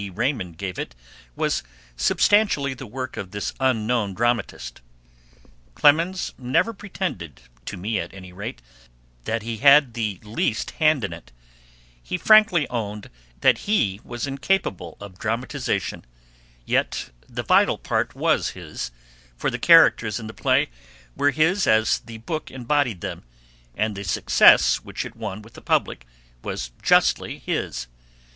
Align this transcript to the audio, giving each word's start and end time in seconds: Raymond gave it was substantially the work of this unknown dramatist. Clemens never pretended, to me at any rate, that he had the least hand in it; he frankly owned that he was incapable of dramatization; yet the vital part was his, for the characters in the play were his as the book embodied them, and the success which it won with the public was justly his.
Raymond 0.15 0.57
gave 0.57 0.79
it 0.79 0.95
was 1.35 1.61
substantially 1.95 2.73
the 2.73 2.87
work 2.87 3.17
of 3.17 3.29
this 3.29 3.53
unknown 3.59 4.15
dramatist. 4.15 4.81
Clemens 5.75 6.33
never 6.39 6.73
pretended, 6.73 7.43
to 7.67 7.77
me 7.77 7.99
at 7.99 8.11
any 8.11 8.33
rate, 8.33 8.63
that 9.25 9.43
he 9.43 9.57
had 9.57 9.93
the 9.93 10.19
least 10.23 10.71
hand 10.81 11.03
in 11.03 11.13
it; 11.13 11.31
he 12.01 12.17
frankly 12.17 12.67
owned 12.69 13.11
that 13.41 13.59
he 13.69 14.01
was 14.03 14.25
incapable 14.25 14.97
of 14.99 15.19
dramatization; 15.19 16.03
yet 16.65 17.11
the 17.29 17.43
vital 17.43 17.77
part 17.77 18.15
was 18.15 18.49
his, 18.57 18.89
for 19.37 19.51
the 19.51 19.59
characters 19.59 20.19
in 20.19 20.25
the 20.25 20.33
play 20.33 20.69
were 21.15 21.29
his 21.29 21.67
as 21.67 21.99
the 21.99 22.17
book 22.17 22.49
embodied 22.49 23.01
them, 23.01 23.21
and 23.75 23.95
the 23.95 24.03
success 24.03 24.77
which 24.77 25.05
it 25.05 25.15
won 25.15 25.43
with 25.43 25.53
the 25.53 25.61
public 25.61 26.07
was 26.41 26.71
justly 26.81 27.37
his. 27.37 27.85